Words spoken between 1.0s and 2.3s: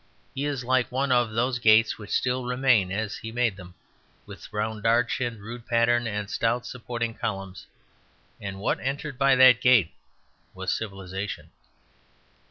of those gates which